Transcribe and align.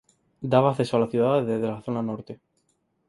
Daba 0.51 0.69
acceso 0.71 0.95
a 0.97 1.01
la 1.01 1.11
ciudad 1.11 1.43
desde 1.43 1.67
la 1.67 1.79
zona 1.83 2.01
norte. 2.01 2.39